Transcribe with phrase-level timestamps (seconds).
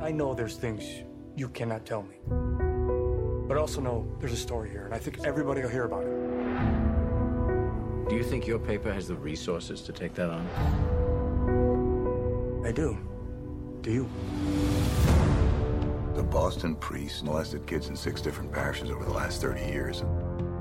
[0.00, 0.84] I know there's things
[1.36, 2.16] you cannot tell me.
[3.48, 6.04] But I also know there's a story here, and I think everybody will hear about
[6.04, 6.10] it.
[8.08, 10.46] Do you think your paper has the resources to take that on?
[12.64, 12.98] I do.
[13.80, 14.08] Do you?
[16.14, 20.04] The Boston priest molested kids in six different parishes over the last 30 years.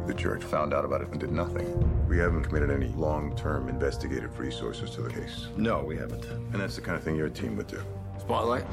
[0.06, 2.08] The church found out about it and did nothing.
[2.08, 5.48] We haven't committed any long-term investigative resources to the case.
[5.58, 6.26] No, we haven't.
[6.26, 7.82] And that's the kind of thing your team would do.
[8.20, 8.66] Spotlight?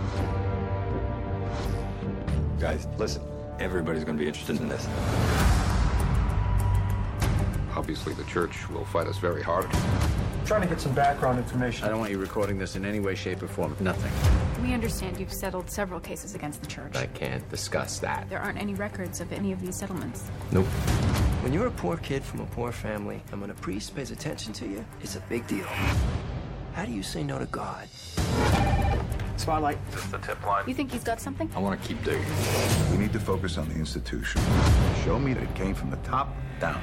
[2.63, 3.21] Guys, listen.
[3.59, 4.87] Everybody's going to be interested in this.
[7.75, 9.67] Obviously, the church will fight us very hard.
[9.67, 11.85] I'm trying to get some background information.
[11.85, 13.77] I don't want you recording this in any way, shape, or form.
[13.81, 14.13] Nothing.
[14.63, 16.95] We understand you've settled several cases against the church.
[16.95, 18.31] I can't discuss that.
[18.31, 20.31] There aren't any records of any of these settlements.
[20.53, 20.67] Nope.
[21.43, 24.53] When you're a poor kid from a poor family, and when a priest pays attention
[24.53, 25.67] to you, it's a big deal.
[26.75, 27.89] How do you say no to God?
[29.43, 29.77] Spotlight.
[29.91, 30.63] This is the tip line.
[30.69, 31.51] You think he's got something?
[31.57, 32.25] I want to keep digging.
[32.93, 34.41] We need to focus on the institution.
[35.05, 36.81] Show me that it came from the top down.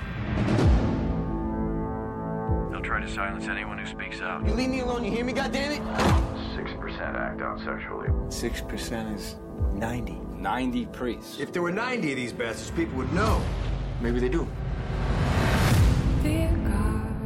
[2.69, 4.45] They'll try to silence anyone who speaks out.
[4.45, 5.79] You leave me alone, you hear me, goddammit?
[6.57, 8.09] 6% act out sexually.
[8.09, 9.37] 6% is
[9.73, 10.17] 90.
[10.35, 11.39] 90 priests.
[11.39, 13.41] If there were 90 of these bastards, people would know.
[14.01, 14.45] Maybe they do.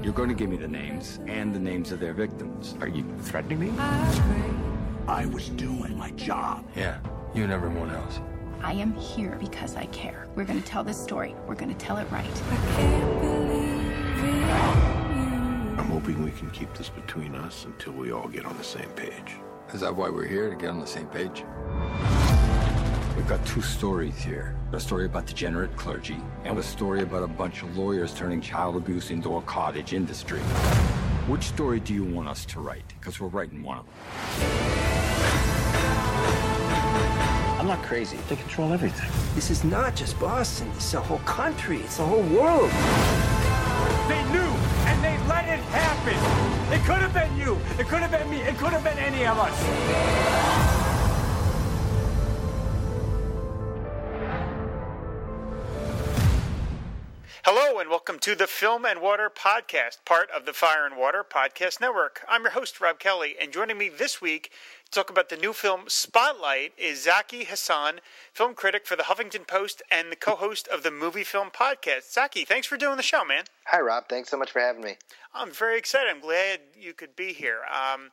[0.03, 2.75] You're going to give me the names and the names of their victims.
[2.81, 4.62] Are you threatening me?
[5.07, 6.65] I was doing my job.
[6.75, 6.97] Yeah,
[7.33, 8.21] you and everyone else.
[8.61, 10.27] I am here because I care.
[10.33, 11.35] We're going to tell this story.
[11.45, 12.41] We're going to tell it right.
[15.77, 18.89] I'm hoping we can keep this between us until we all get on the same
[18.91, 19.35] page.
[19.73, 21.43] Is that why we're here, to get on the same page?
[23.17, 24.55] We've got two stories here.
[24.71, 28.77] A story about degenerate clergy, and a story about a bunch of lawyers turning child
[28.77, 30.39] abuse into a cottage industry.
[31.27, 32.93] Which story do you want us to write?
[32.99, 34.82] Because we're writing one of them.
[37.63, 38.17] I'm not crazy.
[38.27, 39.09] They control everything.
[39.35, 40.69] This is not just Boston.
[40.75, 41.79] It's the whole country.
[41.79, 42.69] It's the whole world.
[44.09, 44.51] They knew,
[44.83, 46.73] and they let it happen.
[46.73, 47.57] It could have been you.
[47.79, 48.41] It could have been me.
[48.41, 50.72] It could have been any of us.
[57.65, 61.23] Hello, and welcome to the Film and Water Podcast, part of the Fire and Water
[61.23, 62.19] Podcast Network.
[62.27, 64.51] I'm your host, Rob Kelly, and joining me this week
[64.83, 68.01] to talk about the new film Spotlight is Zaki Hasan,
[68.33, 72.11] film critic for the Huffington Post and the co host of the Movie Film Podcast.
[72.11, 73.45] Zaki, thanks for doing the show, man.
[73.67, 74.09] Hi, Rob.
[74.09, 74.97] Thanks so much for having me.
[75.33, 76.09] I'm very excited.
[76.09, 77.61] I'm glad you could be here.
[77.71, 78.11] Um,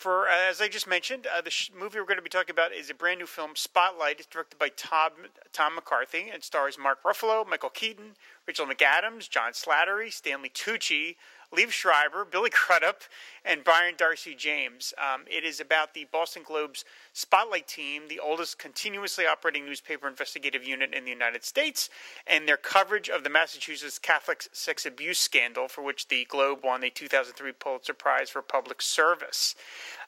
[0.00, 2.72] for as I just mentioned, uh, the sh- movie we're going to be talking about
[2.72, 4.18] is a brand new film, Spotlight.
[4.18, 5.10] It's directed by Tom
[5.52, 8.16] Tom McCarthy and stars Mark Ruffalo, Michael Keaton,
[8.48, 11.16] Rachel McAdams, John Slattery, Stanley Tucci,
[11.54, 13.02] Liev Schreiber, Billy Crudup,
[13.44, 14.94] and Brian d'Arcy James.
[14.98, 20.62] Um, it is about the Boston Globe's Spotlight team, the oldest continuously operating newspaper investigative
[20.62, 21.90] unit in the United States,
[22.26, 26.80] and their coverage of the Massachusetts Catholic sex abuse scandal, for which the Globe won
[26.80, 29.56] the 2003 Pulitzer Prize for Public Service.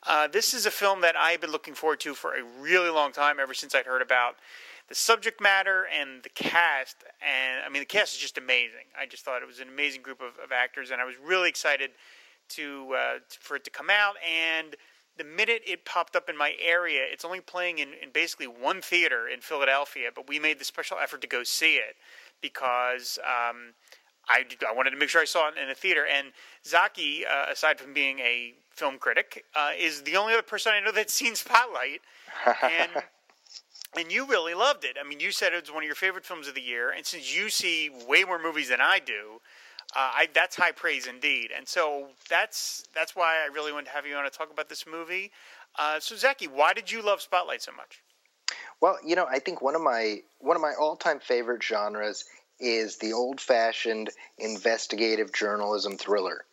[0.07, 3.13] Uh, this is a film that I've been looking forward to for a really long
[3.13, 4.37] time, ever since I'd heard about
[4.93, 7.03] the subject matter and the cast.
[7.23, 8.93] And I mean, the cast is just amazing.
[9.01, 11.49] I just thought it was an amazing group of, of actors, and I was really
[11.49, 11.93] excited
[12.51, 14.17] to uh, for it to come out.
[14.21, 14.77] And
[15.17, 18.83] the minute it popped up in my area, it's only playing in, in basically one
[18.83, 21.97] theater in Philadelphia, but we made the special effort to go see it
[22.43, 23.19] because.
[23.21, 23.73] Um,
[24.29, 26.07] I, I wanted to make sure I saw it in a theater.
[26.07, 26.29] And
[26.65, 30.79] Zaki, uh, aside from being a film critic, uh, is the only other person I
[30.79, 32.03] know that's seen Spotlight.
[32.63, 33.03] And
[33.97, 34.97] and you really loved it.
[35.03, 36.91] I mean, you said it was one of your favorite films of the year.
[36.91, 39.41] And since you see way more movies than I do,
[39.95, 41.51] uh, I, that's high praise indeed.
[41.57, 44.69] And so that's that's why I really wanted to have you on to talk about
[44.69, 45.31] this movie.
[45.79, 48.01] Uh, so Zaki, why did you love Spotlight so much?
[48.81, 52.25] Well, you know, I think one of my one of my all-time favorite genres
[52.59, 56.45] is the old-fashioned investigative journalism thriller.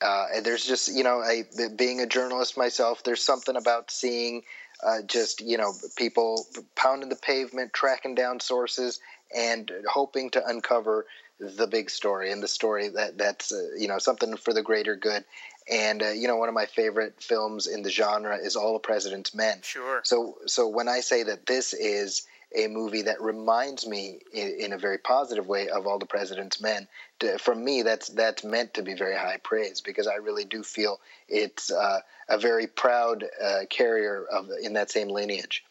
[0.00, 1.44] Uh, there's just, you know, I,
[1.76, 4.42] being a journalist myself, there's something about seeing
[4.84, 9.00] uh, just, you know, people pounding the pavement, tracking down sources,
[9.36, 11.06] and hoping to uncover
[11.38, 14.96] the big story and the story that that's, uh, you know, something for the greater
[14.96, 15.24] good.
[15.70, 18.80] And uh, you know, one of my favorite films in the genre is All the
[18.80, 19.60] President's Men.
[19.62, 20.00] Sure.
[20.02, 22.26] So, so when I say that this is
[22.56, 26.60] a movie that reminds me in, in, a very positive way of all the president's
[26.60, 26.88] men.
[27.20, 31.00] To, me that's that's meant to be very high praise because i really do feel
[31.28, 35.64] it's uh, a very proud uh, carrier of in that same lineage.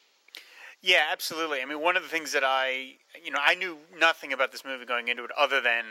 [0.81, 1.61] Yeah absolutely.
[1.61, 4.63] I mean one of the things that i you know i knew nothing about this
[4.63, 5.85] movie going into it other than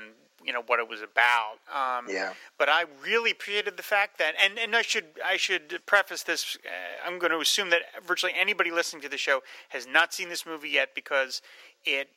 [0.49, 1.59] you know what it was about.
[1.73, 2.33] Um, Yeah.
[2.59, 6.57] But I really appreciated the fact that, and, and I should I should preface this.
[6.65, 10.31] Uh, I'm going to assume that virtually anybody listening to the show has not seen
[10.31, 11.43] this movie yet because
[11.85, 12.09] it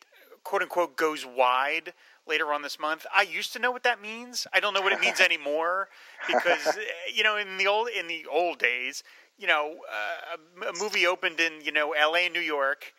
[0.45, 1.91] quote unquote goes wide
[2.25, 3.05] later on this month.
[3.13, 4.47] I used to know what that means.
[4.53, 5.89] I don't know what it means anymore
[6.25, 6.81] because uh,
[7.13, 9.03] you know in the old in the old days,
[9.37, 12.27] you know, uh, a, a movie opened in you know L.A.
[12.27, 12.93] and New York,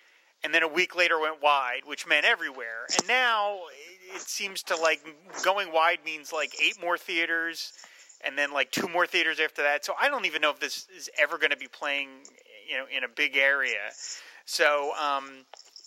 [0.44, 2.84] and then a week later went wide, which meant everywhere.
[2.98, 3.60] And now
[4.14, 5.00] it, seems to like
[5.44, 7.72] going wide means like eight more theaters.
[8.24, 9.84] And then like two more theaters after that.
[9.84, 12.08] So I don't even know if this is ever going to be playing,
[12.70, 13.90] you know, in a big area.
[14.44, 15.44] So um,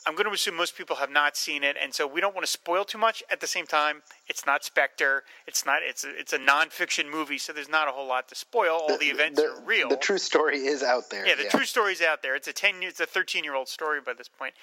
[0.08, 2.46] I'm going to assume most people have not seen it, and so we don't want
[2.46, 3.24] to spoil too much.
[3.32, 5.24] At the same time, it's not Spectre.
[5.48, 5.80] It's not.
[5.82, 8.86] It's a, it's a nonfiction movie, so there's not a whole lot to spoil.
[8.88, 9.90] All the, events the, are real.
[9.90, 11.28] The true story is out there.
[11.28, 12.36] yeah, the true story is out there.
[12.36, 12.76] It's a ten.
[12.82, 14.54] It's a 13 year old story by this point.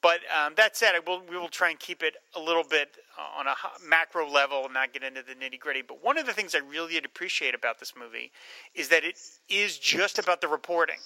[0.00, 2.96] But um, that said, I will, we will try and keep it a little bit
[3.18, 3.54] uh, on a
[3.84, 5.82] macro level and not get into the nitty gritty.
[5.82, 8.30] But one of the things I really did appreciate about this movie
[8.74, 9.18] is that it
[9.48, 10.98] is just about the reporting.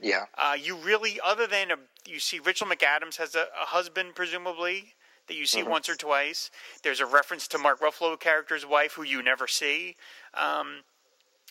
[0.00, 0.24] Yeah.
[0.36, 1.76] Uh, you really, other than a,
[2.06, 4.94] you see Rachel McAdams has a, a husband, presumably,
[5.28, 5.68] that you see Mhm.
[5.68, 6.50] once or twice.
[6.82, 9.96] There's a reference to Mark Ruffalo character's wife, who you never see.
[10.34, 10.82] Um,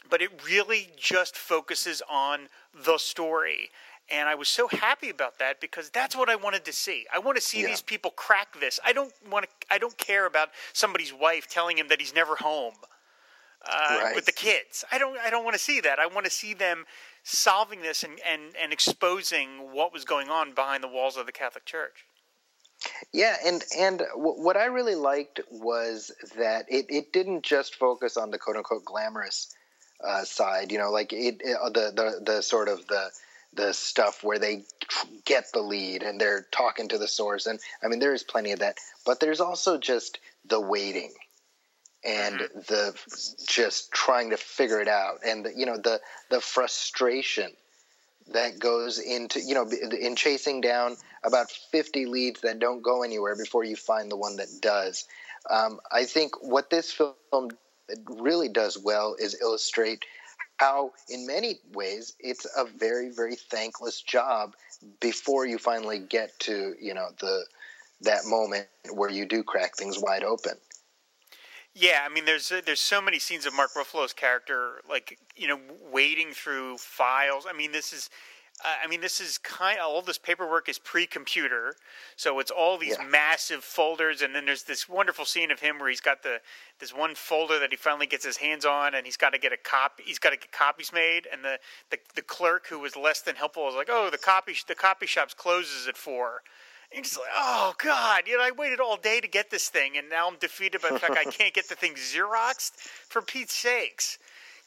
[0.10, 3.70] but it really just focuses on the story.
[4.12, 7.06] And I was so happy about that because that's what I wanted to see.
[7.14, 7.68] I want to see Yeah.
[7.68, 8.80] these people crack this.
[8.86, 9.52] I don't want to.
[9.74, 12.74] I don't care about somebody's wife telling him that he's never home
[13.66, 14.16] uh, Right.
[14.16, 14.84] with the kids.
[14.92, 15.18] I don't.
[15.20, 16.00] I don't want to see that.
[16.00, 16.86] I want to see them
[17.24, 21.32] solving this and, and, and exposing what was going on behind the walls of the
[21.32, 22.06] Catholic Church.
[23.14, 28.18] Yeah, and and w- what I really liked was that it, it didn't just focus
[28.18, 29.54] on the quote unquote glamorous
[30.04, 30.72] uh, side.
[30.72, 33.10] You know, like it, it uh, the, the the sort of the
[33.54, 34.64] the stuff where they
[35.26, 38.52] get the lead and they're talking to the source, and I mean there is plenty
[38.52, 41.14] of that, but there's also just the waiting
[42.04, 42.96] and the
[43.46, 46.00] just trying to figure it out, and the, you know the
[46.30, 47.52] the frustration
[48.34, 49.70] that goes into you know
[50.00, 54.38] in chasing down about 50 leads that don't go anywhere before you find the one
[54.38, 55.06] that does.
[55.50, 57.50] Um, i think what this film
[58.08, 60.06] really does well is illustrate
[60.62, 64.54] how in many ways it's a very very thankless job
[65.00, 67.44] before you finally get to you know the
[68.02, 70.54] that moment where you do crack things wide open
[71.74, 75.48] Yeah, I mean, there's uh, there's so many scenes of Mark Ruffalo's character, like you
[75.48, 75.60] know,
[75.92, 77.46] wading through files.
[77.50, 78.10] I mean, this is,
[78.64, 79.80] I mean, this is kind.
[79.80, 81.76] Of, All this paperwork is pre-computer,
[82.16, 83.06] so it's all these Yeah.
[83.06, 86.42] massive folders, and then there's this wonderful scene of him where he's got the
[86.80, 89.52] this one folder that he finally gets his hands on, and he's got to get
[89.54, 90.04] a copy.
[90.06, 91.60] He's got to get copies made, and the,
[91.90, 95.06] the the clerk who was less than helpful is like, "Oh, the copy the copy
[95.08, 96.42] shop's closes at four.
[96.94, 99.98] And he's like, oh God, you know, I waited all day to get this thing,
[99.98, 102.72] and now I'm defeated by the fact I can't get the thing xeroxed.
[103.08, 104.18] For Pete's sakes,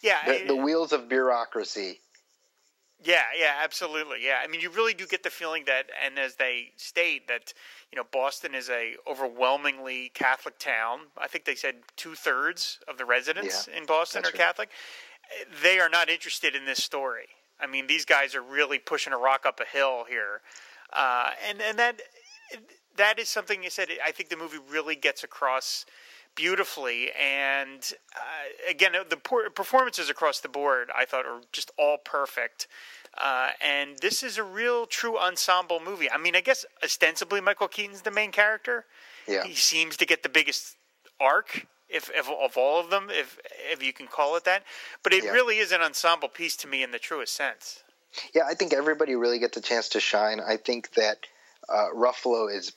[0.01, 2.01] yeah, the, I- the wheels of bureaucracy
[3.03, 4.39] yeah, yeah, absolutely, yeah.
[4.43, 7.53] I mean, you really do get the feeling that, and as they state that,
[7.91, 11.01] you know, Boston is a overwhelmingly Catholic town.
[11.19, 14.35] I think they said two thirds of the residents Yeah, in Boston are right.
[14.35, 14.71] Catholic.
[15.63, 17.27] They are not interested in this story.
[17.61, 20.41] I mean, these guys are really pushing a rock up a hill here,
[20.93, 22.01] uh, and and that
[22.97, 23.89] that is something you said.
[24.05, 25.87] I think the movie really gets across
[26.35, 32.67] beautifully, and uh, again, the performances across the board I thought are just all perfect.
[33.17, 36.11] Uh, and this is a real, true ensemble movie.
[36.11, 38.87] I mean, I guess ostensibly Michael Keaton's the main character.
[39.29, 39.45] Yeah.
[39.45, 40.77] He seems to get the biggest
[41.21, 43.39] arc, if, if of all of them, if
[43.71, 44.65] if you can call it that.
[45.03, 45.31] But it Yeah.
[45.31, 47.85] really is an ensemble piece to me in the truest sense.
[48.35, 50.41] Yeah, I think everybody really gets a chance to shine.
[50.41, 51.19] I think that
[51.69, 52.73] uh, Ruffalo is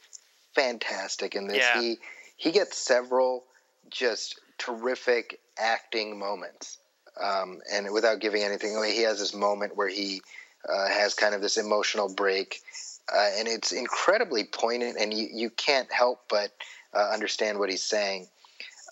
[0.56, 1.58] fantastic in this.
[1.58, 1.82] Yeah.
[1.82, 2.00] He
[2.38, 3.44] he gets several
[3.90, 6.78] just terrific acting moments,
[7.22, 10.22] um, and without giving anything away, he has this moment where he
[10.70, 12.62] uh, has kind of this emotional break,
[13.14, 16.52] uh, and it's incredibly poignant, and you you can't help but
[16.94, 18.28] uh, understand what he's saying.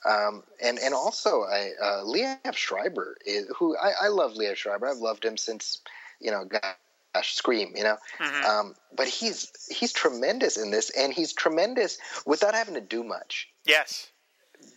[0.08, 4.88] Um, and and also, I, uh, Schreiber, is, who I, I love Liev Schreiber.
[4.88, 5.82] I've loved him since
[6.20, 6.76] you know, gosh,
[7.22, 7.74] Scream.
[7.76, 8.44] You know, Mhm.
[8.46, 13.50] um, but he's he's tremendous in this, and he's tremendous without having to do much
[13.66, 14.08] Yes.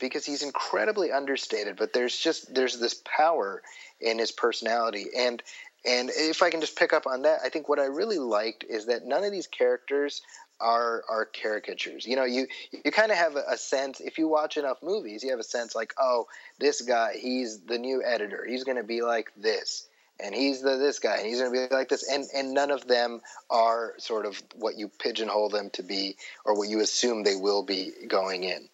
[0.01, 1.77] because he's incredibly understated.
[1.77, 3.63] But there's just there's this power
[4.01, 5.43] in his personality, and
[5.85, 8.65] and if I can just pick up on that, I think what I really liked
[8.65, 10.23] is that none of these characters
[10.61, 12.05] are are caricatures.
[12.05, 15.23] You know, you you kind of have a, a sense if you watch enough movies,
[15.23, 16.27] you have a sense like, oh,
[16.59, 19.89] this guy, he's the new editor, he's going to be like this.
[20.21, 22.71] And he's the this guy, and he's going to be like this, and and none
[22.71, 23.21] of them
[23.51, 27.63] are sort of what you pigeonhole them to be, or what you assume they will
[27.63, 28.69] be going in.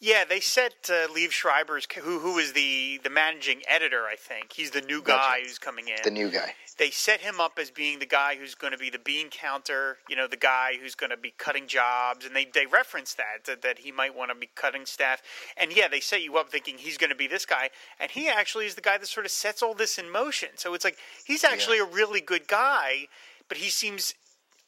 [0.00, 4.04] Yeah, they set uh, Liev Schreiber's who who is the the managing editor.
[4.04, 5.42] I think he's the new guy right.
[5.42, 5.96] who's coming in.
[6.02, 6.54] The new guy.
[6.76, 9.98] They set him up as being the guy who's going to be the bean counter.
[10.08, 13.44] You know, the guy who's going to be cutting jobs, and they they reference that,
[13.46, 15.22] that that he might want to be cutting staff.
[15.56, 17.70] And yeah, they set you up thinking he's going to be this guy,
[18.00, 20.50] and he actually is the guy that sort of sets all this in motion.
[20.56, 23.06] So it's like he's actually a really good guy,
[23.48, 24.14] but he seems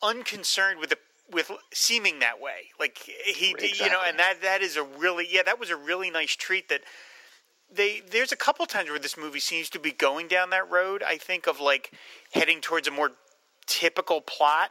[0.03, 0.99] unconcerned with the
[1.31, 2.71] with seeming that way.
[2.79, 6.11] Like he, you know, and that that is a really yeah, that was a really
[6.11, 6.83] nice treat that
[7.71, 11.03] they there's a couple times where this movie seems to be going down that road.
[11.03, 11.93] I think of like
[12.33, 13.13] heading towards a more
[13.67, 14.71] typical plot,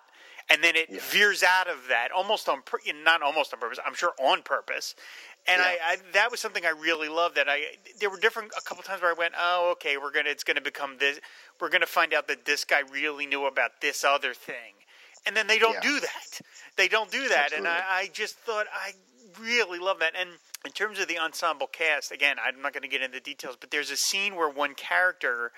[0.49, 0.99] and then it Yeah.
[1.01, 2.63] veers out of that almost on
[3.03, 3.79] not almost on purpose.
[3.85, 4.95] I'm sure on purpose.
[5.47, 5.67] And Yeah.
[5.67, 7.35] I, I that was something I really loved.
[7.35, 10.29] That I there were different a couple times where I went, oh okay, we're gonna
[10.29, 11.19] it's gonna become this.
[11.59, 14.73] We're gonna find out that this guy really knew about this other thing,
[15.25, 15.81] and then they don't Yeah.
[15.81, 16.41] do that.
[16.75, 18.93] They don't do that, and I, I just thought I
[19.39, 20.13] really love that.
[20.19, 20.29] And
[20.65, 23.71] in terms of the ensemble cast, again, I'm not going to get into details, but
[23.71, 25.51] there's a scene where one character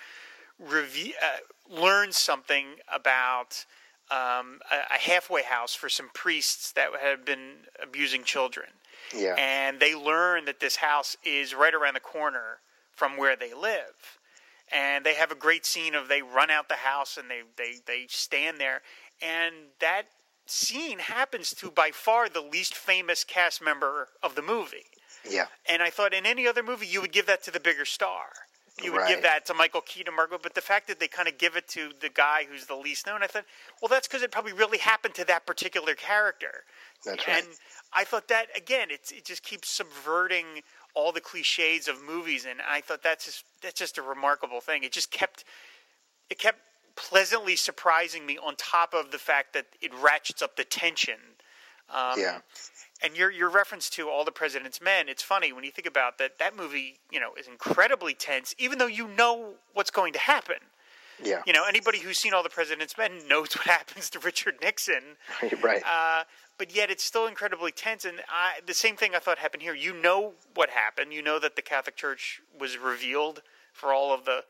[0.59, 1.37] reve- uh,
[1.81, 3.65] learns something about
[4.09, 8.67] um, a, a halfway house for some priests that had been abusing children.
[9.15, 9.35] Yeah.
[9.37, 12.59] And they learn that this house is right around the corner
[12.93, 14.19] from where they live.
[14.71, 17.75] And they have a great scene of they run out the house and they, they,
[17.85, 18.81] they stand there.
[19.21, 20.03] And that
[20.45, 24.85] scene happens to by far the least famous cast member of the movie.
[25.29, 25.45] Yeah.
[25.67, 28.27] And I thought in any other movie you would give that to the bigger star.
[28.83, 31.39] You would give that to Michael Keaton, Margot, but the fact that they kind of
[31.39, 33.45] give it to the guy who's the least known, I thought,
[33.81, 36.63] well, that's because it probably really happened to that particular character.
[37.03, 37.43] That's right.
[37.43, 37.47] And
[37.91, 40.61] I thought that again, it's it just keeps subverting
[40.93, 44.83] all the cliches of movies, and I thought that's just that's just a remarkable thing.
[44.83, 45.43] It just kept
[46.29, 46.59] it kept
[46.97, 51.19] pleasantly surprising me on top of the fact that it ratchets up the tension.
[51.89, 52.39] Um, yeah.
[53.01, 56.17] and your your reference to all the president's men, it's funny when you think about
[56.17, 56.37] that.
[56.37, 60.57] That movie, you know, is incredibly tense, even though you know what's going to happen.
[61.23, 61.41] Yeah.
[61.47, 65.17] You know, anybody who's seen all the president's men knows what happens to Richard Nixon.
[65.63, 65.81] right.
[65.85, 66.23] Uh,
[66.57, 68.03] but yet it's still incredibly tense.
[68.05, 69.75] And I, the same thing I thought happened here.
[69.75, 71.13] You know what happened.
[71.13, 73.41] You know that the Catholic Church was revealed
[73.73, 74.43] for all of the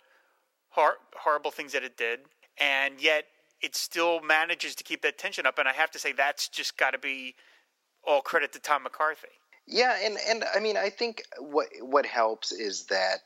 [0.70, 2.20] hor- horrible things that it did,
[2.60, 3.26] and yet
[3.62, 5.58] it still manages to keep that tension up.
[5.60, 7.36] And I have to say that's just got to be
[8.06, 9.28] all credit to Tom McCarthy.
[9.68, 13.18] Yeah, and and I mean, I think what what helps is that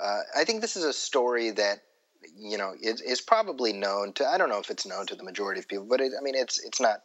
[0.00, 1.78] uh, I think this is a story that
[2.36, 4.26] you know is, is probably known to.
[4.26, 6.34] I don't know if it's known to the majority of people, but it, I mean,
[6.34, 7.00] it's it's not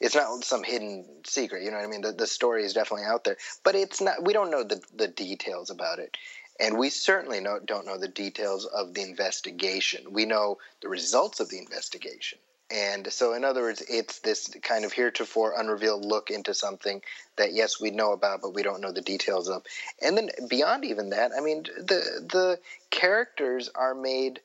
[0.00, 1.64] it's not some hidden secret.
[1.64, 2.02] You know what I mean?
[2.02, 4.24] The the story is definitely out there, but it's not.
[4.24, 6.16] We don't know the the details about it.
[6.60, 10.12] And we certainly know, don't know the details of the investigation.
[10.12, 12.38] We know the results of the investigation.
[12.70, 17.02] And so, in other words, it's this kind of heretofore unrevealed look into something
[17.36, 19.64] that, yes, we know about, but we don't know the details of.
[20.00, 22.58] And then, beyond even that, I mean, the the
[22.90, 24.40] characters are made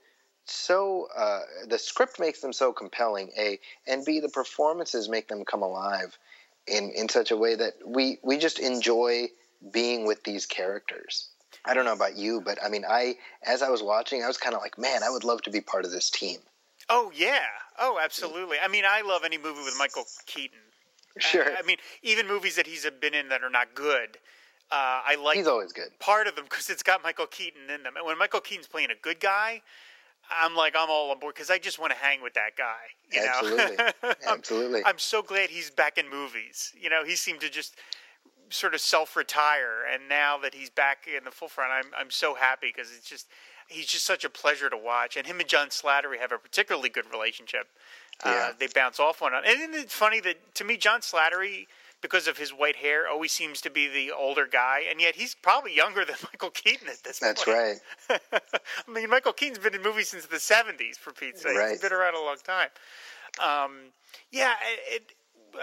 [0.50, 3.32] so uh, the script makes them so compelling.
[3.38, 6.18] A and B, the performances make them come alive
[6.68, 9.28] in in such a way that we we just enjoy
[9.72, 11.30] being with these characters.
[11.70, 14.38] I don't know about you, but I mean, I as I was watching, I was
[14.38, 16.40] kind of like, man, I would love to be part of this team.
[16.90, 17.46] Oh yeah.
[17.78, 18.58] Oh, absolutely.
[18.64, 20.58] I mean, I love any movie with Michael Keaton.
[21.20, 21.46] Sure.
[21.46, 24.18] I, I mean, even movies that he's been in that are not good.
[24.72, 25.90] Uh, I like He's always good.
[26.00, 27.94] part of them because it's got Michael Keaton in them.
[27.98, 29.62] And when Michael Keaton's playing a good guy,
[30.30, 32.76] I'm like, I'm all on board because I just want to hang with that guy.
[33.12, 33.78] You Absolutely.
[33.78, 33.90] know?
[34.04, 34.82] I'm- Absolutely.
[34.86, 36.72] I'm so glad he's back in movies.
[36.80, 37.76] You know, he seemed to just
[38.50, 42.36] sort of self-retire, and now that he's back in the full front, I'm I'm so
[42.36, 43.28] happy because it's just
[43.68, 45.16] he's just such a pleasure to watch.
[45.18, 47.68] And him and John Slattery have a particularly good relationship.
[48.24, 48.52] Uh, Yeah.
[48.60, 49.48] they bounce off one another.
[49.48, 51.68] And isn't it funny that to me, John Slattery,
[52.02, 55.36] because of his white hair, always seems to be the older guy, and yet he's
[55.36, 57.58] probably younger than Michael Keaton at this That's point.
[58.10, 58.22] right.
[58.88, 61.52] I mean, Michael Keaton's been in movies since the '70s, for Pete's sake.
[61.52, 61.82] He's Right.
[61.82, 62.70] been around a long time.
[63.40, 63.78] Um,
[64.32, 64.54] yeah,
[64.88, 65.12] it,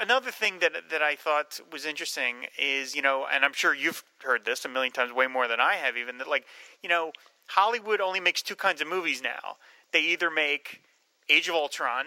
[0.00, 4.02] another thing that that I thought was interesting is, you know, and I'm sure you've
[4.22, 6.46] heard this a million times, way more than I have, even that, like,
[6.82, 7.12] you know,
[7.48, 9.56] Hollywood only makes two kinds of movies now.
[9.92, 10.82] They either make
[11.28, 12.06] Age of Ultron,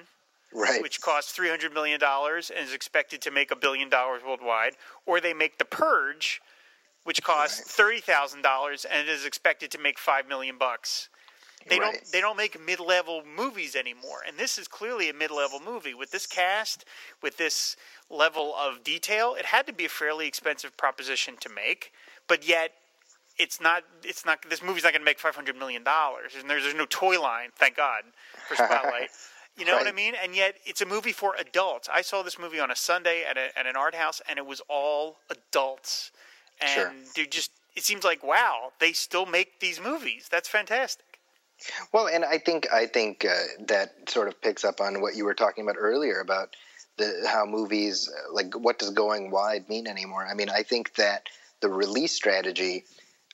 [0.54, 0.82] Right.
[0.82, 4.74] which costs three hundred million dollars and is expected to make a billion dollars worldwide,
[5.06, 6.42] or they make The Purge,
[7.04, 11.10] which costs thirty thousand dollars and is expected to make five million bucks.
[11.68, 11.94] They Right.
[11.94, 15.60] don't they don't make mid level movies anymore, and this is clearly a mid level
[15.60, 16.86] movie with this cast,
[17.22, 17.76] with this
[18.10, 19.36] level of detail.
[19.36, 21.92] It had to be a fairly expensive proposition to make,
[22.28, 22.72] but yet
[23.38, 26.64] it's not it's not this movie's not going to make 500 million dollars and there's,
[26.64, 28.04] there's no toy line thank god
[28.50, 29.10] for spotlight
[29.58, 32.38] you know what i mean and yet it's a movie for adults i saw this
[32.38, 36.12] movie on a sunday at, a, at an art house and it was all adults
[36.60, 36.94] and Sure.
[37.16, 40.28] they just it seems like wow, they still make these movies.
[40.30, 41.06] That's fantastic.
[41.92, 45.26] Well, and I think I think uh, that sort of picks up on what you
[45.26, 46.56] were talking about earlier about
[46.98, 50.26] the how movies uh, like what does going wide mean anymore.
[50.30, 51.28] I mean, I think that
[51.62, 52.86] the release strategy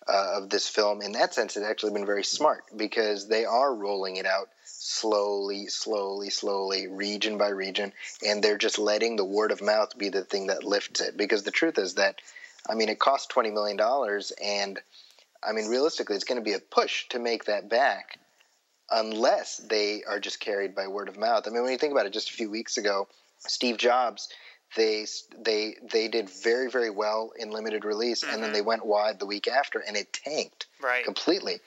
[0.07, 3.73] uh, of this film, in that sense, has actually been very smart because they are
[3.73, 7.91] rolling it out slowly, slowly, slowly, region by region,
[8.25, 11.17] and they're just letting the word of mouth be the thing that lifts it.
[11.17, 12.15] Because the truth is that,
[12.69, 14.79] I mean, it cost twenty million dollars, and
[15.47, 18.19] I mean, realistically, it's going to be a push to make that back
[18.91, 21.47] unless they are just carried by word of mouth.
[21.47, 23.07] I mean, when you think about it, just a few weeks ago,
[23.39, 24.29] Steve Jobs,
[24.75, 25.05] they
[25.37, 28.53] they they did very very well in limited release, and then mm-hmm.
[28.53, 31.05] they went wide the week after, and it tanked Right.
[31.05, 31.59] completely.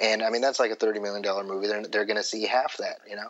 [0.00, 1.68] And I mean, that's like a thirty million dollar movie.
[1.68, 3.28] They're they're going to see half that, you know.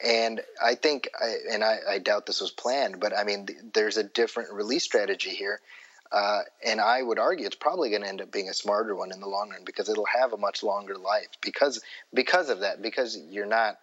[0.00, 3.58] And I think, I, and I, I doubt this was planned, but I mean, th-
[3.74, 5.60] there's a different release strategy here.
[6.10, 9.12] Uh, and I would argue it's probably going to end up being a smarter one
[9.12, 11.82] in the long run because it'll have a much longer life because
[12.14, 13.78] because of that because you're not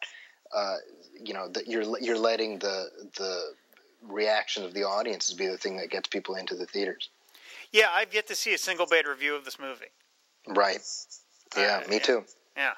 [0.53, 0.77] uh,
[1.23, 3.53] you know that you're you're letting the the
[4.01, 7.09] reaction of the audiences be the thing that gets people into the theaters.
[7.71, 9.91] Yeah, I've yet to see a single bad review of this movie.
[10.47, 10.79] Right.
[11.57, 12.01] Yeah, Uh, me yeah.
[12.01, 12.25] too.
[12.55, 12.73] Yeah.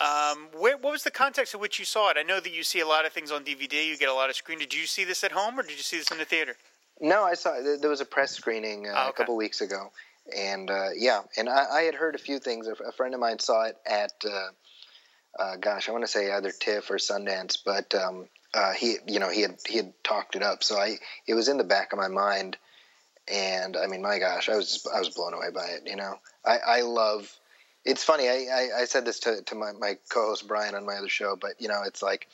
[0.00, 2.16] Um, where, what was the context in which you saw it?
[2.18, 3.86] I know that you see a lot of things on DVD.
[3.86, 4.58] You get a lot of screen.
[4.58, 6.56] Did you see this at home or did you see this in the theater?
[7.04, 9.16] No, I saw there there was a press screening uh, Oh, a okay.
[9.18, 9.92] couple weeks ago,
[10.34, 12.66] and uh, yeah, and I, I had heard a few things.
[12.66, 14.48] A, a friend of mine saw it at, uh,
[15.38, 19.20] uh, gosh, I want to say either TIFF or Sundance, but um, uh, he, you
[19.20, 20.96] know, he had he had talked it up, so I
[21.26, 22.56] it was in the back of my mind,
[23.30, 25.82] and I mean, my gosh, I was just, I was blown away by it.
[25.86, 27.30] You know, I, I love.
[27.84, 28.30] It's funny.
[28.30, 31.36] I, I, I said this to, to my, my co-host Brian on my other show,
[31.36, 32.28] but you know, it's like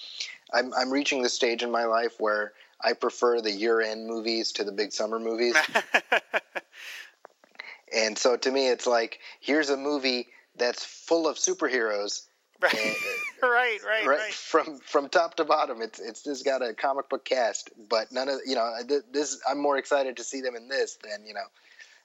[0.52, 4.64] I'm I'm reaching the stage in my life where I prefer the year-end movies to
[4.64, 5.56] the big summer movies.
[7.94, 12.22] and so to me, it's like here's a movie that's full of superheroes,
[12.62, 12.92] Right, right,
[13.42, 14.32] right, right, right.
[14.34, 15.80] from from top to bottom.
[15.80, 18.70] It's it's just got a comic book cast, but none of you know
[19.10, 19.40] this.
[19.48, 21.46] I'm more excited to see them in this than you know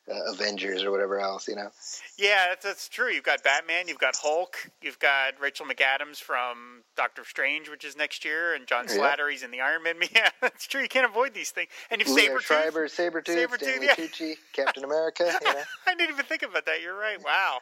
[0.10, 1.48] uh, Avengers or whatever else.
[1.48, 1.70] You know.
[2.18, 3.10] Yeah, that's, that's true.
[3.12, 7.96] You've got Batman, you've got Hulk, you've got Rachel McAdams from Doctor Strange, which is
[7.98, 8.96] next year, and John Yeah.
[8.96, 9.96] Slattery's in the Iron Man.
[10.16, 10.82] Yeah, that's true.
[10.82, 11.70] You can't avoid these things.
[11.90, 12.42] And you've Sabretooth.
[12.42, 13.96] Schreiber, Sabretooth, Sabretooth, Stanley yeah.
[13.96, 15.24] Tucci, Captain America.
[15.42, 15.62] You know.
[15.88, 16.82] I didn't even think about that.
[16.82, 17.18] You're right.
[17.24, 17.60] Wow.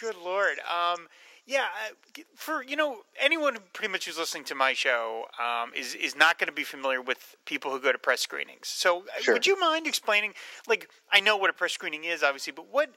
[0.00, 0.58] Good lord.
[0.60, 1.06] Um,
[1.46, 5.94] yeah, uh, for you know anyone pretty much who's listening to my show um, is
[5.94, 8.68] is not going to be familiar with people who go to press screenings.
[8.68, 9.34] So, uh, Sure.
[9.34, 10.34] would you mind explaining?
[10.66, 12.90] Like, I know what a press screening is, obviously, but what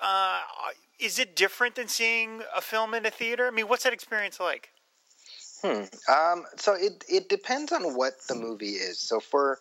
[0.00, 0.40] uh,
[0.98, 3.46] is it different than seeing a film in a theater?
[3.46, 4.70] I mean, what's that experience like?
[5.62, 5.84] Hmm.
[6.12, 8.98] Um, so it it depends on what the movie is.
[8.98, 9.58] So for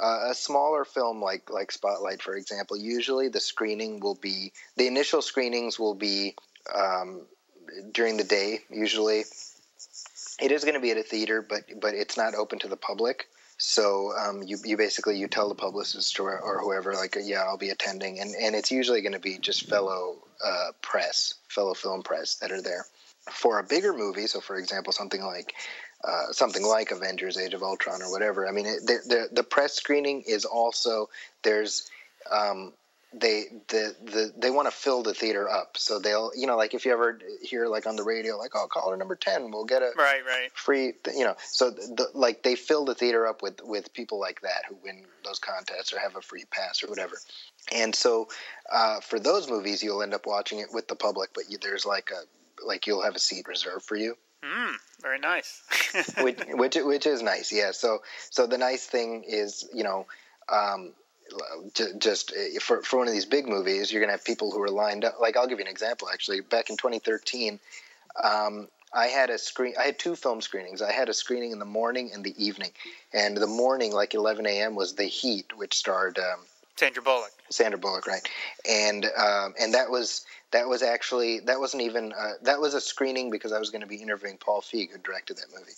[0.00, 4.86] uh, a smaller film like like Spotlight, for example, usually the screening will be the
[4.86, 6.36] initial screenings will be
[6.74, 7.26] um,
[7.92, 8.60] during the day.
[8.70, 9.24] Usually,
[10.40, 12.76] it is going to be at a theater, but but it's not open to the
[12.76, 13.26] public.
[13.58, 17.58] So um, you you basically you tell the publicist or, or whoever like yeah I'll
[17.58, 22.02] be attending, and and it's usually going to be just fellow uh, press, fellow film
[22.02, 22.86] press that are there.
[23.30, 25.52] For a bigger movie, so for example something like
[26.02, 28.48] uh, something like Avengers: Age of Ultron or whatever.
[28.48, 31.10] I mean, it, the, the the press screening is also
[31.42, 31.88] there's
[32.32, 32.72] um,
[33.12, 36.74] they the, the they want to fill the theater up, so they'll you know like
[36.74, 39.82] if you ever hear like on the radio like oh caller number ten we'll get
[39.82, 40.50] a Right, right.
[40.54, 44.40] free you know so the, like they fill the theater up with with people like
[44.42, 47.16] that who win those contests or have a free pass or whatever
[47.72, 48.28] and so
[48.72, 51.84] uh, for those movies you'll end up watching it with the public but you, there's
[51.84, 55.62] like a like you'll have a seat reserved for you Mm, very nice.
[56.22, 57.98] which, which which is nice yeah so
[58.30, 60.06] so the nice thing is you know
[60.48, 60.92] um,
[61.98, 64.70] just uh, for for one of these big movies you're gonna have people who are
[64.70, 67.58] lined up like I'll give you an example actually back in 2013
[68.22, 69.74] um, I had a screen.
[69.78, 70.82] I had two film screenings.
[70.82, 72.70] I had a screening in the morning and the evening.
[73.12, 76.40] And the morning, like 11 a.m., was The Heat, which starred um,
[76.76, 77.30] Sandra Bullock.
[77.50, 78.26] Sandra Bullock, right?
[78.68, 82.80] And um, and that was that was actually that wasn't even uh, that was a
[82.80, 85.72] screening because I was going to be interviewing Paul Feig, who directed that movie.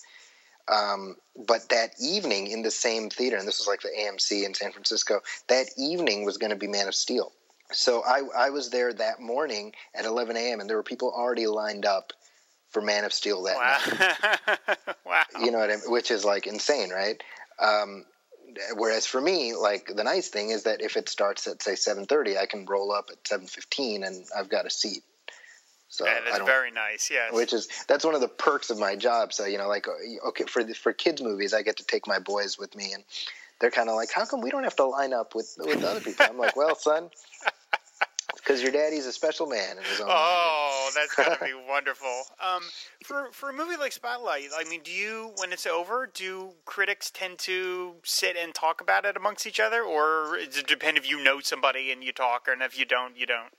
[0.68, 4.54] Um, but that evening in the same theater, and this was like the AMC in
[4.54, 7.32] San Francisco, that evening was going to be Man of Steel.
[7.72, 10.60] So I, I was there that morning at 11 a.m.
[10.60, 12.12] and there were people already lined up
[12.70, 14.58] for Man of Steel that night.
[14.76, 14.94] Wow.
[15.06, 15.22] wow.
[15.40, 15.84] You know what I mean?
[15.86, 17.22] Which is like insane, right?
[17.58, 18.04] Um,
[18.76, 22.38] whereas for me, like the nice thing is that if it starts at say 7:30,
[22.38, 25.02] I can roll up at 7:15 and I've got a seat.
[25.92, 27.10] So Yeah, that's very nice.
[27.10, 27.34] Yes.
[27.34, 29.30] which is that's one of the perks of my job.
[29.34, 29.86] So you know, like
[30.28, 33.04] okay, for the, for kids movies, I get to take my boys with me, and
[33.60, 36.00] they're kind of like, how come we don't have to line up with with other
[36.00, 36.24] people?
[36.26, 37.10] I'm like, well, son,
[38.36, 40.06] Because your daddy's a special man in his own.
[40.10, 42.22] Oh, that's gotta be wonderful.
[42.40, 42.62] Um,
[43.04, 47.10] for for a movie like Spotlight, I mean, do you when it's over, do critics
[47.10, 51.06] tend to sit and talk about it amongst each other, or does it depend if
[51.06, 53.52] you know somebody and you talk, and if you don't, you don't?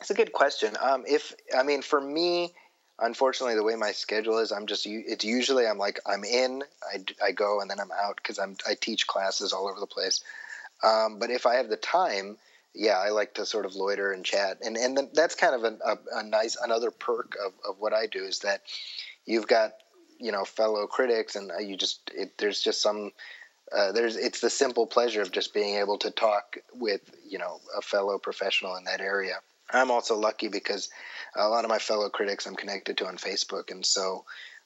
[0.00, 0.76] It's a good question.
[0.80, 2.52] Um, if I mean, for me,
[2.98, 7.04] unfortunately, the way my schedule is, I'm just it's usually I'm like I'm in, I,
[7.24, 10.22] I go, and then I'm out because I'm I teach classes all over the place.
[10.84, 12.36] Um, but if I have the time,
[12.74, 15.64] yeah, I like to sort of loiter and chat, and and then that's kind of
[15.64, 18.62] a, a, a nice another perk of, of what I do is that
[19.24, 19.72] you've got
[20.20, 23.12] you know fellow critics, and you just it, there's just some
[23.74, 27.60] uh, there's it's the simple pleasure of just being able to talk with you know
[27.76, 29.36] a fellow professional in that area.
[29.70, 30.88] I'm also lucky because
[31.34, 34.24] a lot of my fellow critics I'm connected to on Facebook, and so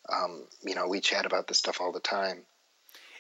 [0.08, 2.42] um, you know we chat about this stuff all the time.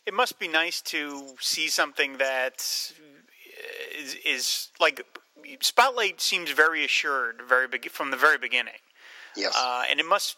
[0.06, 2.62] It must be nice to see something that
[3.98, 5.04] is, is like
[5.60, 8.74] Spotlight seems very assured, very big from the very beginning.
[9.36, 9.54] Yes.
[9.56, 10.36] Uh, and it must.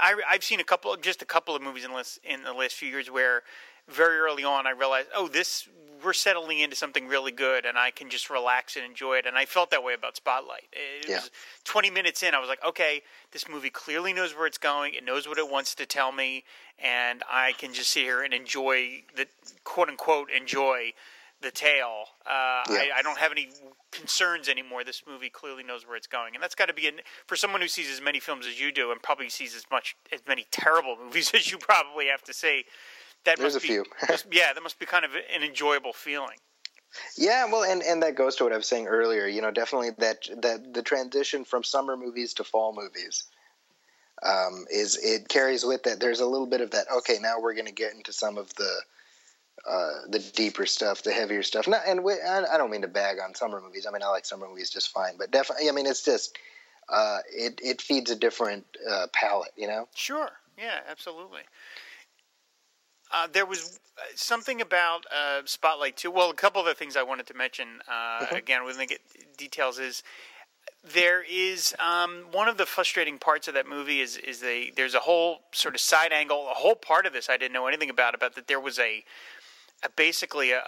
[0.00, 2.52] I, I've seen a couple, just a couple of movies in the last, in the
[2.52, 3.42] last few years where
[3.90, 5.68] very early on I realized, oh, this
[6.02, 9.26] we're settling into something really good, and I can just relax and enjoy it.
[9.26, 10.68] And I felt that way about Spotlight.
[10.72, 11.16] It Yeah.
[11.16, 11.30] was
[11.64, 14.94] 20 minutes in, I was like, okay, this movie clearly knows where it's going.
[14.94, 16.44] It knows what it wants to tell me,
[16.78, 19.26] and I can just sit here and enjoy the
[19.64, 20.94] quote unquote enjoy
[21.42, 22.04] the tale.
[22.26, 22.76] Uh, Yeah.
[22.76, 23.50] I, I don't have any
[23.90, 24.84] concerns anymore.
[24.84, 27.60] This movie clearly knows where it's going, and that's got to be an, for someone
[27.60, 30.46] who sees as many films as you do, and probably sees as much as many
[30.50, 32.64] terrible movies as you probably have to see.
[33.24, 33.84] That There's must a be, few.
[34.32, 36.38] yeah, that must be kind of an enjoyable feeling.
[37.16, 39.26] Yeah, well, and, and that goes to what I was saying earlier.
[39.26, 43.24] You know, definitely that that the transition from summer movies to fall movies
[44.22, 46.00] um, is it carries with that.
[46.00, 46.86] There's a little bit of that.
[46.98, 48.80] Okay, now we're going to get into some of the
[49.68, 51.68] uh, the deeper stuff, the heavier stuff.
[51.68, 53.86] Not, and we, I, I don't mean to bag on summer movies.
[53.86, 55.14] I mean, I like summer movies just fine.
[55.18, 56.36] But definitely, I mean, it's just
[56.88, 59.52] uh, it it feeds a different uh, palette.
[59.56, 59.88] You know.
[59.94, 60.30] Sure.
[60.58, 61.40] Yeah, absolutely.
[63.12, 66.10] Uh, there was uh, something about uh, Spotlight too.
[66.10, 67.80] Well, a couple of the things I wanted to mention.
[67.90, 69.78] Uh, Again, we're going to get details.
[69.78, 70.02] Is
[70.94, 74.94] there is um, one of the frustrating parts of that movie is is they there's
[74.94, 77.90] a whole sort of side angle, a whole part of this I didn't know anything
[77.90, 79.04] about about that there was a,
[79.84, 80.62] a basically a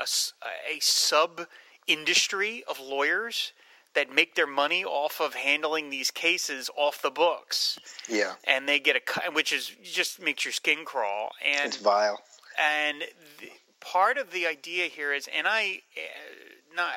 [0.81, 1.47] sub
[1.87, 3.53] industry of lawyers
[3.95, 7.79] that make their money off of handling these cases off the books
[8.09, 11.31] Yeah, and they get a cut, which is just makes your skin crawl.
[11.45, 12.21] And it's vile.
[12.59, 13.03] And
[13.41, 16.95] the, part of the idea here is, and I, uh, not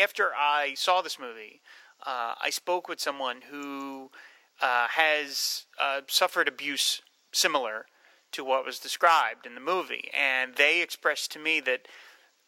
[0.00, 1.60] after I saw this movie,
[2.06, 4.10] uh, I spoke with someone who
[4.60, 7.02] uh, has uh, suffered abuse
[7.32, 7.86] similar
[8.32, 11.86] to what was described in the movie, and they expressed to me that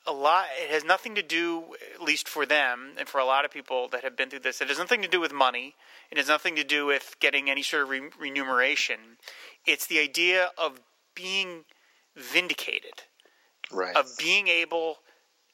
[0.07, 3.45] a lot it has nothing to do at least for them and for a lot
[3.45, 5.75] of people that have been through this it has nothing to do with money.
[6.11, 8.99] It has nothing to do with getting any sort of re- remuneration.
[9.67, 10.81] It's the idea of
[11.15, 11.65] being
[12.17, 13.03] vindicated
[13.71, 13.97] Right.
[13.97, 14.99] of being able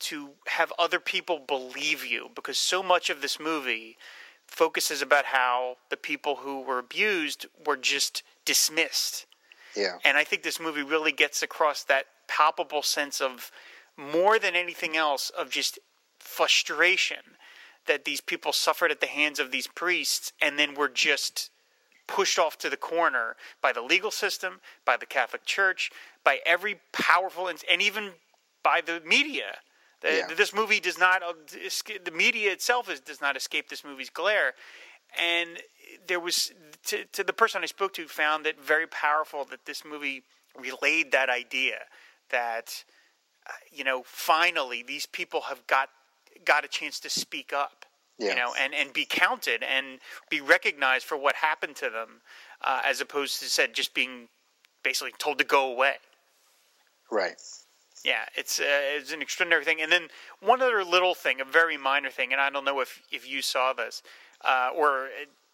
[0.01, 3.97] to have other people believe you because so much of this movie
[4.47, 9.27] focuses about how the people who were abused were just dismissed
[9.77, 9.99] yeah.
[10.05, 13.53] and I think this movie really gets across that palpable sense of
[13.97, 15.79] more than anything else of just
[16.19, 17.37] frustration
[17.87, 21.51] that these people suffered at the hands of these priests and then were just
[22.11, 25.91] pushed off to the corner by the legal system, by the Catholic Church,
[26.25, 28.11] by every powerful and, and even
[28.63, 29.59] by the media.
[30.01, 30.35] The- Yeah.
[30.35, 31.35] This movie does not uh,
[32.05, 34.55] the media itself is, does not escape this movie's glare.
[35.19, 35.49] And
[36.07, 36.53] there was
[36.87, 40.23] to, to the person I spoke to found it very powerful that this movie
[40.59, 41.79] relayed that idea
[42.31, 42.85] that
[43.47, 45.89] uh, you know finally these people have got
[46.45, 47.87] got a chance to speak up
[48.21, 48.31] Yeah.
[48.31, 52.21] you know and and be counted and be recognized for what happened to them
[52.63, 54.29] uh, as opposed to said just being
[54.85, 55.95] basically told to go away
[57.11, 57.41] Right.
[58.05, 58.65] yeah, it's uh,
[58.97, 59.81] it's an extraordinary thing.
[59.83, 60.09] And then
[60.41, 63.43] one other little thing, a very minor thing, and I don't know if, if you
[63.43, 64.03] saw this
[64.45, 65.09] uh, or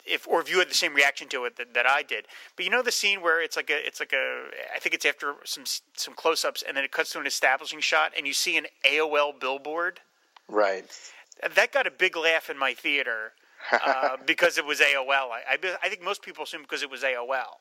[0.05, 2.27] if or if you had the same reaction to it that, that I did.
[2.55, 5.07] But you know the scene where it's like a it's like a I think it's
[5.07, 5.65] after some
[5.97, 8.67] some close ups and then it cuts to an establishing shot and you see an
[8.85, 10.01] AOL billboard.
[10.49, 10.85] Right.
[11.55, 13.33] That got a big laugh in my theater
[13.85, 15.31] uh, because it was AOL.
[15.31, 17.57] I, I, I think most people assume because it was AOL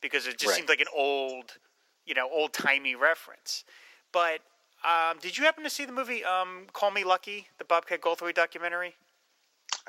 [0.00, 0.56] because it just Right.
[0.56, 1.58] seemed like an old,
[2.06, 3.64] you know, old timey reference.
[4.12, 4.40] But
[4.84, 8.34] um, did you happen to see the movie um, Call Me Lucky, the Bobcat Goldthwait
[8.34, 8.94] documentary?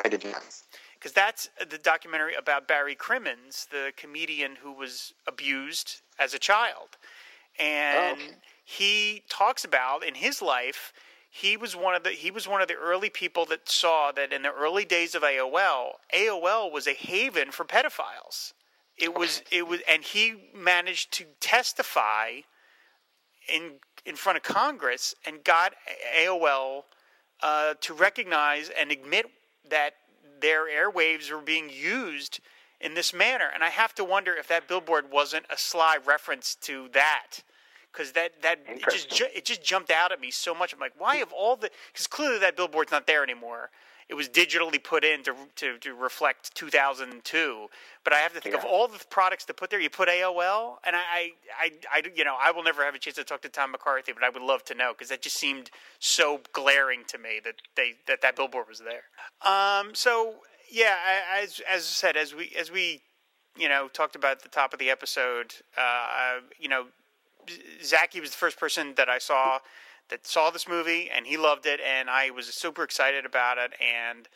[0.04, 0.44] I did not.
[0.96, 6.98] Because that's the documentary about Barry Crimmins, the comedian who was abused as a child.
[7.58, 8.34] And Okay.
[8.66, 10.94] he talks about in his life,
[11.30, 14.34] he was one of the he was one of the early people that saw that
[14.34, 18.54] in the early days of AOL, AOL was a haven for pedophiles.
[18.98, 22.42] It was it was, and he managed to testify
[23.48, 23.74] in
[24.06, 25.74] in front of Congress and got
[26.18, 26.84] AOL
[27.42, 29.28] uh, to recognize and admit
[29.70, 29.94] that
[30.42, 32.40] their airwaves were being used
[32.82, 33.50] in this manner.
[33.54, 37.44] And I have to wonder if that billboard wasn't a sly reference to that.
[37.92, 40.74] Because that, that it just ju- it just jumped out at me so much.
[40.74, 41.70] I'm like, why have all the?
[41.92, 43.72] Because clearly that billboard's not there anymore.
[44.08, 47.68] It was digitally put in to to, to reflect 2002.
[48.04, 48.60] But I have to think Yeah.
[48.62, 49.80] of all the products to put there.
[49.80, 53.00] You put AOL, and I, I, I, I, you know, I will never have a
[53.00, 55.38] chance to talk to Tom McCarthy, but I would love to know because that just
[55.38, 59.04] seemed so glaring to me that they that that billboard was there.
[59.42, 60.36] Um, so
[60.72, 60.96] yeah,
[61.36, 63.02] I, as as I said, as we as we
[63.58, 66.86] you know talked about at the top of the episode, uh, you know,
[67.84, 69.60] Zaki was the first person that I saw
[70.10, 73.72] that saw this movie and he loved it, and I was super excited about it,
[73.80, 74.28] and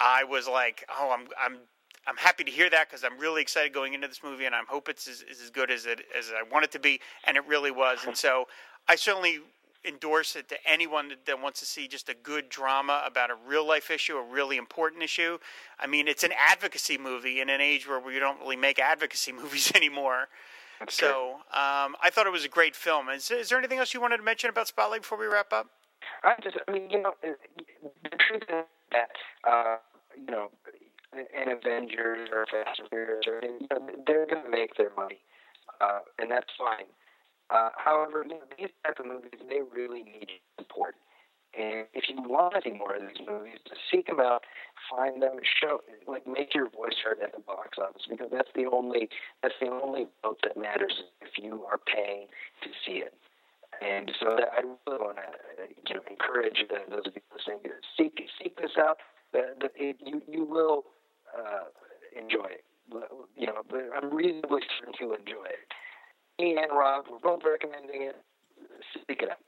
[0.00, 1.60] I was like, oh, I'm I'm
[2.06, 4.60] I'm happy to hear that because I'm really excited going into this movie, and I
[4.68, 7.46] hope it's as, as good as it as I want it to be, and it
[7.46, 8.04] really was.
[8.06, 8.46] And so
[8.88, 9.40] I certainly
[9.86, 13.36] endorse it to anyone that, that wants to see just a good drama about a
[13.46, 15.38] real life issue, a really important issue.
[15.78, 19.32] I mean, it's an advocacy movie in an age where we don't really make advocacy
[19.42, 20.28] movies anymore.
[20.88, 23.08] So um, I thought it was a great film.
[23.08, 25.68] Is, is there anything else you wanted to mention about Spotlight before we wrap up?
[26.22, 29.10] I just, I mean, you know, the truth is that,
[29.48, 29.76] uh,
[30.16, 30.50] you know,
[31.12, 35.20] an Avengers or Fast and Furious, or, you know, they're going to make their money,
[35.80, 36.86] uh, and that's fine.
[37.50, 40.94] Uh, however, you know, these type of movies, they really need support.
[41.56, 44.42] And if you want see more of these movies, to seek them out,
[44.90, 48.68] find them, show, like, make your voice heard at the box office because that's the
[48.70, 49.08] only
[49.42, 50.92] that's the only vote that matters
[51.22, 52.26] if you are paying
[52.62, 53.14] to see it.
[53.80, 57.70] And so that I really want to you know, encourage those of you listening to
[57.96, 58.98] seek seek this out.
[59.32, 60.84] The, the, it, you you will
[61.36, 61.72] uh,
[62.12, 62.64] enjoy it.
[63.36, 63.62] You know,
[63.96, 65.72] I'm reasonably certain you'll enjoy it.
[66.38, 68.16] Me and Rob, we're both recommending it.
[69.08, 69.38] Seek it out.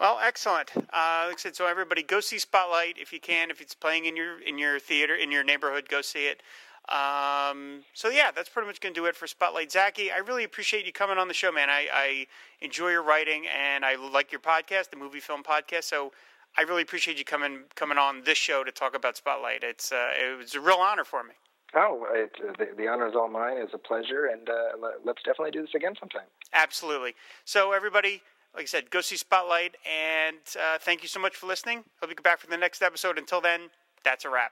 [0.00, 0.70] Well, excellent.
[0.76, 3.50] Uh, like I said, so everybody go see Spotlight if you can.
[3.50, 6.42] If it's playing in your in your theater in your neighborhood, go see it.
[6.88, 9.70] Um, so yeah, that's pretty much going to do it for Spotlight.
[9.70, 11.68] Zaki, I really appreciate you coming on the show, man.
[11.68, 12.26] I, I
[12.62, 15.84] enjoy your writing and I like your podcast, the Movie Film Podcast.
[15.84, 16.12] So
[16.56, 19.62] I really appreciate you coming coming on this show to talk about Spotlight.
[19.62, 21.34] It's uh, it was a real honor for me.
[21.74, 23.58] Oh, it, the, the honor is all mine.
[23.58, 26.26] It's a pleasure, and uh, let, let's definitely do this again sometime.
[26.54, 27.14] Absolutely.
[27.44, 28.22] So everybody,
[28.58, 31.84] like I said, go see Spotlight, and uh, thank you so much for listening.
[32.00, 33.16] Hope you come back for the next episode.
[33.16, 33.70] Until then,
[34.02, 34.50] that's a wrap.